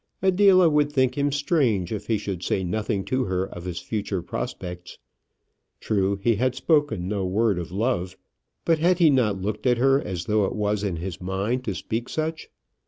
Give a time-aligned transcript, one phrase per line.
[0.23, 4.23] Adela would think him strange if he should say nothing to her of his future
[4.23, 4.97] prospects.
[5.79, 8.17] True, he had spoken no word of love,
[8.65, 11.75] but had he not looked at her as though it was in his mind to
[11.75, 12.49] speak such?